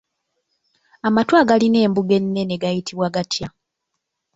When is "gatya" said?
3.15-3.47